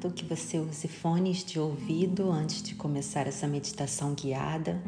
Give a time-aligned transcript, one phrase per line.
[0.00, 4.82] recomendo que você use fones de ouvido antes de começar essa meditação guiada,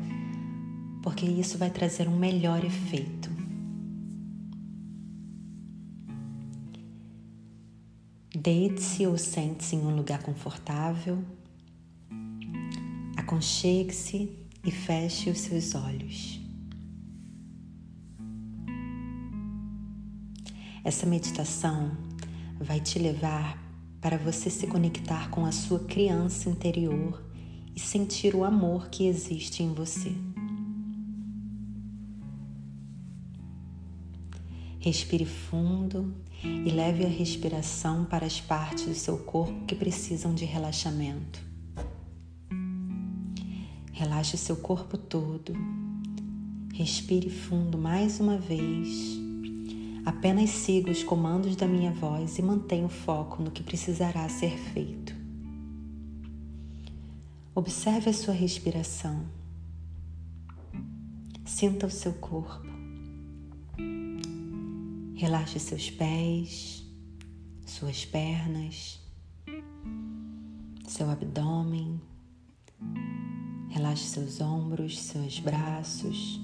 [1.03, 3.31] porque isso vai trazer um melhor efeito.
[8.35, 11.23] Deite-se ou sente-se em um lugar confortável,
[13.17, 14.31] aconchegue-se
[14.65, 16.41] e feche os seus olhos.
[20.83, 21.97] Essa meditação
[22.59, 23.72] vai te levar
[24.03, 27.25] para você se conectar com a sua criança interior
[27.75, 30.13] e sentir o amor que existe em você.
[34.81, 40.45] Respire fundo e leve a respiração para as partes do seu corpo que precisam de
[40.45, 41.41] relaxamento.
[43.93, 45.55] Relaxe seu corpo todo.
[46.75, 49.22] Respire fundo mais uma vez.
[50.05, 54.59] Apenas siga os comandos da minha voz e mantenha o foco no que precisará ser
[54.59, 55.15] feito.
[57.55, 59.25] Observe a sua respiração.
[61.45, 62.67] Sinta o seu corpo.
[65.15, 66.85] Relaxe seus pés,
[67.65, 69.01] suas pernas,
[70.89, 72.01] seu abdômen.
[73.69, 76.42] Relaxe seus ombros, seus braços.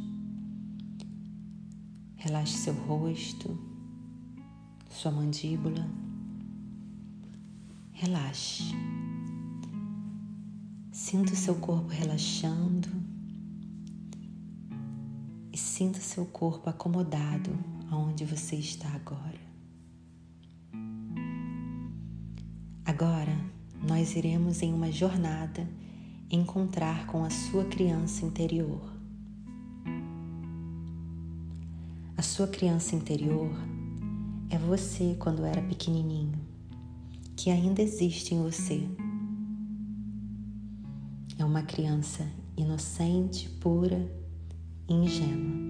[2.20, 3.56] Relaxe seu rosto,
[4.90, 5.88] sua mandíbula.
[7.92, 8.64] Relaxe.
[10.90, 12.88] Sinta o seu corpo relaxando
[15.52, 17.56] e sinta seu corpo acomodado
[17.88, 19.40] aonde você está agora.
[22.84, 23.38] Agora
[23.80, 25.68] nós iremos em uma jornada
[26.28, 28.97] encontrar com a sua criança interior.
[32.18, 33.48] A sua criança interior
[34.50, 36.36] é você quando era pequenininho,
[37.36, 38.82] que ainda existe em você.
[41.38, 44.04] É uma criança inocente, pura
[44.88, 45.68] e ingênua.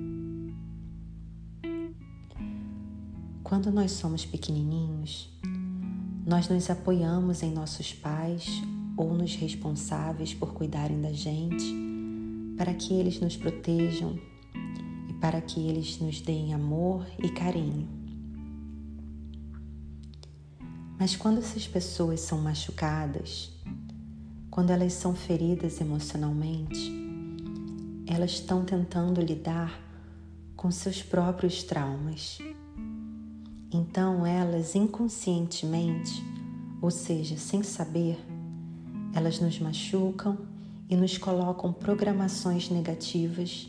[3.44, 5.30] Quando nós somos pequenininhos,
[6.26, 8.62] nós nos apoiamos em nossos pais
[8.96, 11.74] ou nos responsáveis por cuidarem da gente,
[12.56, 14.18] para que eles nos protejam
[15.20, 17.88] para que eles nos deem amor e carinho.
[20.98, 23.52] Mas quando essas pessoas são machucadas,
[24.50, 26.92] quando elas são feridas emocionalmente,
[28.06, 29.80] elas estão tentando lidar
[30.56, 32.38] com seus próprios traumas
[33.70, 36.24] então elas inconscientemente,
[36.80, 38.18] ou seja, sem saber,
[39.12, 40.38] elas nos machucam
[40.88, 43.68] e nos colocam programações negativas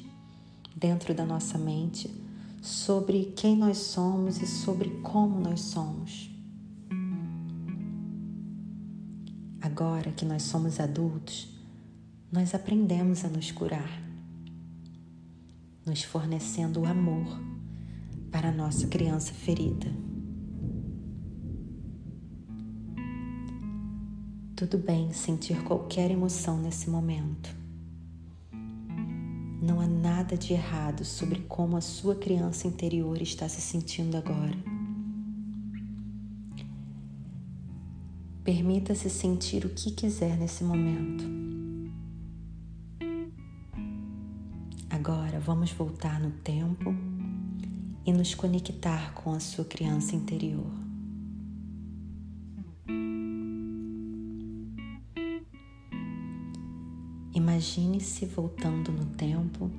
[0.79, 2.09] dentro da nossa mente
[2.61, 6.29] sobre quem nós somos e sobre como nós somos.
[9.61, 11.49] Agora que nós somos adultos,
[12.31, 14.01] nós aprendemos a nos curar,
[15.85, 17.27] nos fornecendo o amor
[18.31, 19.87] para a nossa criança ferida.
[24.55, 27.58] Tudo bem sentir qualquer emoção nesse momento.
[29.61, 34.55] Não há nada de errado sobre como a sua criança interior está se sentindo agora.
[38.43, 41.25] Permita-se sentir o que quiser nesse momento.
[44.89, 46.95] Agora vamos voltar no tempo
[48.05, 50.88] e nos conectar com a sua criança interior.
[57.59, 59.69] Imagine-se voltando no tempo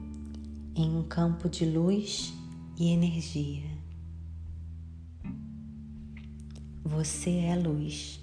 [0.77, 2.31] em um campo de luz
[2.79, 3.71] e energia.
[6.85, 8.21] Você é luz.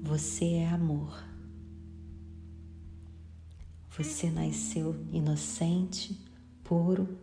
[0.00, 1.24] Você é amor.
[3.98, 6.16] Você nasceu inocente
[6.62, 7.18] puro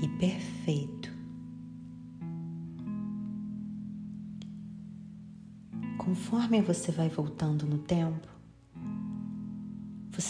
[0.00, 1.12] e perfeito.
[5.98, 8.33] Conforme você vai voltando no tempo,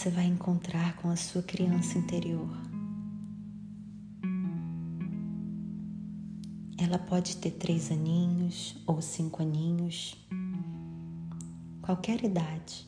[0.05, 2.47] você vai encontrar com a sua criança interior.
[6.77, 10.15] Ela pode ter três aninhos ou cinco aninhos,
[11.81, 12.87] qualquer idade.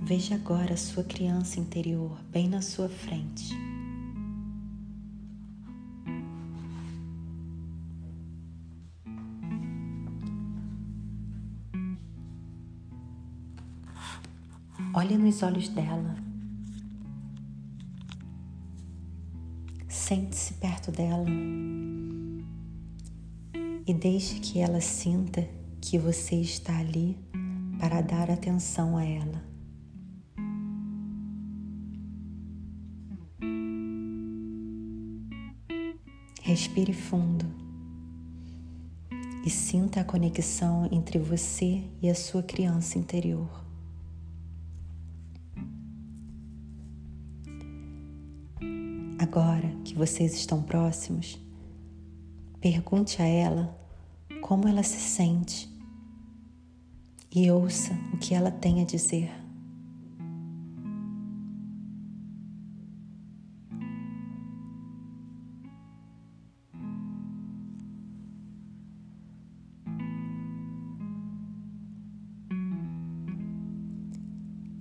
[0.00, 3.52] Veja agora a sua criança interior bem na sua frente.
[14.98, 16.16] Olhe nos olhos dela.
[19.86, 21.26] Sente-se perto dela
[23.86, 25.46] e deixe que ela sinta
[25.82, 27.14] que você está ali
[27.78, 29.44] para dar atenção a ela.
[36.40, 37.44] Respire fundo
[39.44, 43.65] e sinta a conexão entre você e a sua criança interior.
[49.28, 51.36] Agora que vocês estão próximos,
[52.60, 53.76] pergunte a ela
[54.40, 55.68] como ela se sente
[57.34, 59.28] e ouça o que ela tem a dizer.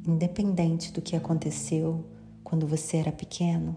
[0.07, 2.05] Independente do que aconteceu
[2.43, 3.75] quando você era pequeno,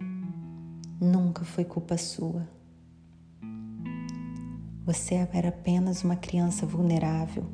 [1.00, 2.48] nunca foi culpa sua.
[4.84, 7.44] Você era apenas uma criança vulnerável.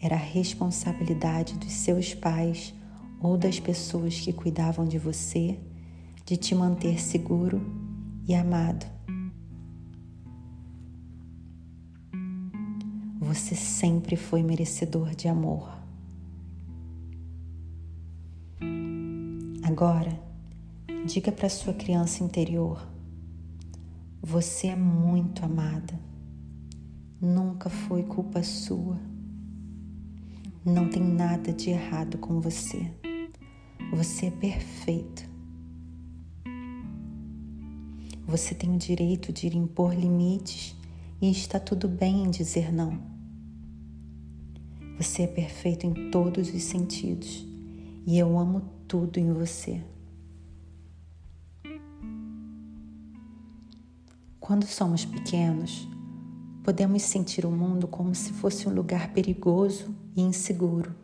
[0.00, 2.74] Era a responsabilidade dos seus pais
[3.20, 5.58] ou das pessoas que cuidavam de você
[6.24, 7.60] de te manter seguro
[8.26, 8.86] e amado.
[13.20, 15.68] Você sempre foi merecedor de amor.
[19.62, 20.18] Agora,
[21.06, 22.88] Diga para sua criança interior:
[24.22, 26.00] você é muito amada.
[27.20, 28.98] Nunca foi culpa sua.
[30.64, 32.90] Não tem nada de errado com você.
[33.92, 35.28] Você é perfeito.
[38.26, 40.74] Você tem o direito de impor limites
[41.20, 42.98] e está tudo bem em dizer não.
[44.96, 47.46] Você é perfeito em todos os sentidos
[48.06, 49.82] e eu amo tudo em você.
[54.44, 55.88] Quando somos pequenos,
[56.62, 60.94] podemos sentir o mundo como se fosse um lugar perigoso e inseguro.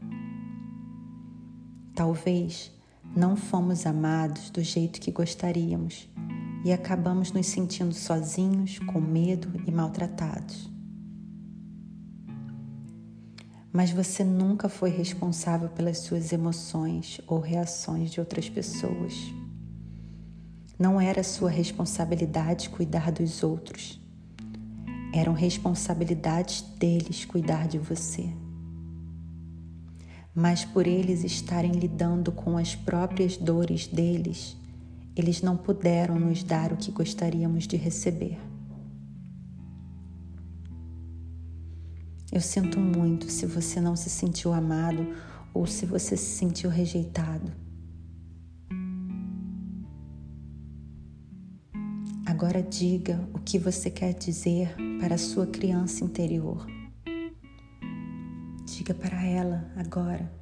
[1.95, 2.71] Talvez
[3.17, 6.07] não fomos amados do jeito que gostaríamos
[6.67, 10.71] e acabamos nos sentindo sozinhos, com medo e maltratados.
[13.73, 19.40] Mas você nunca foi responsável pelas suas emoções ou reações de outras pessoas.
[20.81, 24.01] Não era sua responsabilidade cuidar dos outros.
[25.15, 28.33] Eram responsabilidades deles cuidar de você.
[30.35, 34.57] Mas por eles estarem lidando com as próprias dores deles,
[35.15, 38.41] eles não puderam nos dar o que gostaríamos de receber.
[42.33, 45.15] Eu sinto muito se você não se sentiu amado
[45.53, 47.70] ou se você se sentiu rejeitado.
[52.41, 56.67] Agora diga o que você quer dizer para a sua criança interior.
[58.65, 60.33] Diga para ela agora.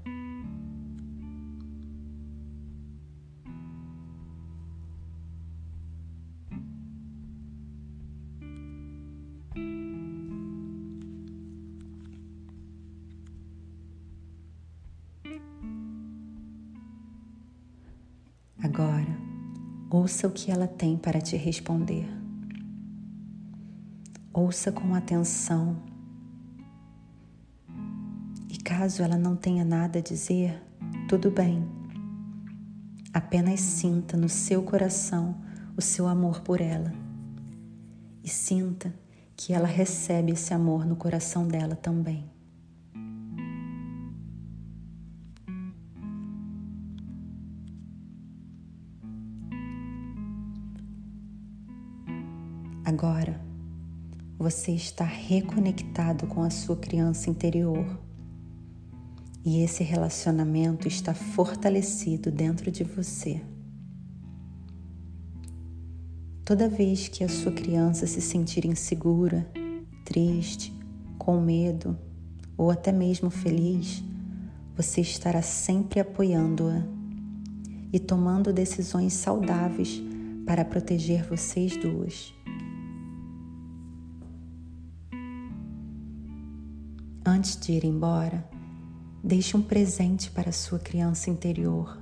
[20.08, 22.08] Ouça o que ela tem para te responder.
[24.32, 25.76] Ouça com atenção.
[28.48, 30.62] E caso ela não tenha nada a dizer,
[31.10, 31.62] tudo bem.
[33.12, 35.36] Apenas sinta no seu coração
[35.76, 36.90] o seu amor por ela.
[38.24, 38.94] E sinta
[39.36, 42.24] que ela recebe esse amor no coração dela também.
[52.88, 53.38] Agora,
[54.38, 57.84] você está reconectado com a sua criança interior
[59.44, 63.42] e esse relacionamento está fortalecido dentro de você.
[66.46, 69.46] Toda vez que a sua criança se sentir insegura,
[70.02, 70.72] triste,
[71.18, 71.94] com medo
[72.56, 74.02] ou até mesmo feliz,
[74.74, 76.82] você estará sempre apoiando-a
[77.92, 80.02] e tomando decisões saudáveis
[80.46, 82.37] para proteger vocês duas.
[87.38, 88.44] Antes de ir embora,
[89.22, 91.96] deixe um presente para sua criança interior,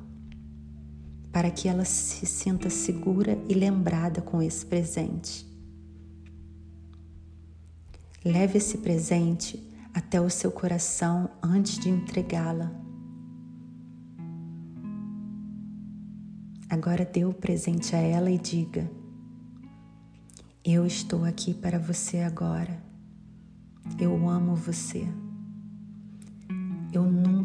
[1.31, 5.47] para que ela se sinta segura e lembrada com esse presente.
[8.25, 9.63] Leve esse presente
[9.93, 12.73] até o seu coração antes de entregá-la.
[16.71, 18.91] Agora dê o presente a ela e diga:
[20.65, 22.83] Eu estou aqui para você agora.
[24.01, 25.07] Eu amo você.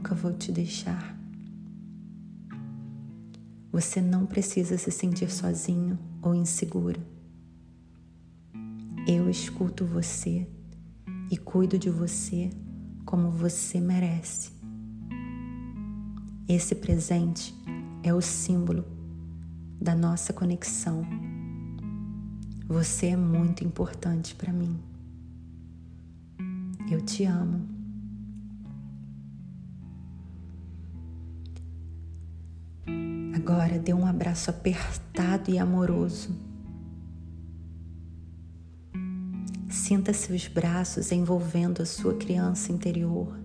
[0.01, 1.15] Nunca vou te deixar.
[3.71, 6.99] Você não precisa se sentir sozinho ou inseguro.
[9.07, 10.47] Eu escuto você
[11.29, 12.49] e cuido de você
[13.05, 14.49] como você merece.
[16.49, 17.53] Esse presente
[18.01, 18.83] é o símbolo
[19.79, 21.05] da nossa conexão.
[22.67, 24.79] Você é muito importante para mim.
[26.89, 27.80] Eu te amo.
[33.43, 36.29] Agora dê um abraço apertado e amoroso.
[39.67, 43.35] Sinta seus braços envolvendo a sua criança interior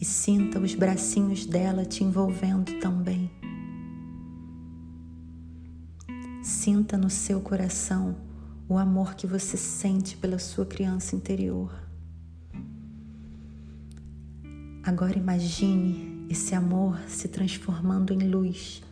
[0.00, 3.28] e sinta os bracinhos dela te envolvendo também.
[6.40, 8.14] Sinta no seu coração
[8.68, 11.74] o amor que você sente pela sua criança interior.
[14.84, 18.82] Agora imagine esse amor se transformando em luz.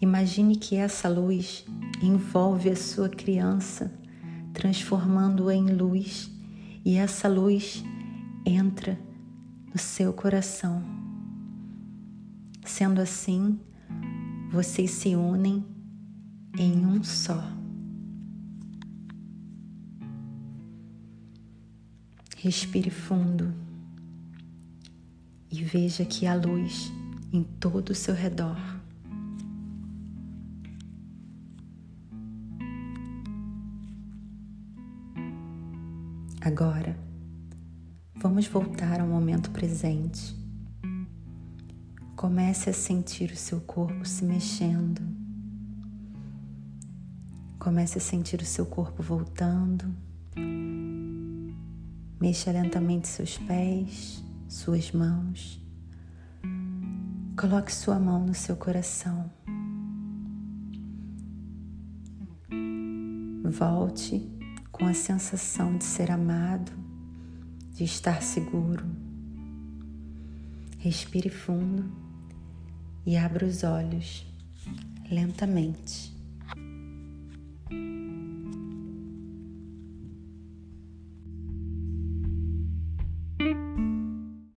[0.00, 1.64] Imagine que essa luz
[2.02, 3.92] envolve a sua criança,
[4.52, 6.30] transformando-a em luz,
[6.84, 7.82] e essa luz
[8.44, 8.98] entra
[9.72, 10.84] no seu coração.
[12.64, 13.58] Sendo assim,
[14.50, 15.64] vocês se unem
[16.58, 17.63] em um só.
[22.44, 23.54] Respire fundo
[25.50, 26.92] e veja que há luz
[27.32, 28.58] em todo o seu redor.
[36.38, 36.94] Agora,
[38.14, 40.36] vamos voltar ao momento presente.
[42.14, 45.00] Comece a sentir o seu corpo se mexendo.
[47.58, 50.04] Comece a sentir o seu corpo voltando
[52.24, 55.62] Mexa lentamente seus pés, suas mãos.
[57.38, 59.30] Coloque sua mão no seu coração.
[63.44, 64.26] Volte
[64.72, 66.72] com a sensação de ser amado,
[67.74, 68.86] de estar seguro.
[70.78, 71.92] Respire fundo
[73.04, 74.26] e abra os olhos
[75.10, 76.13] lentamente.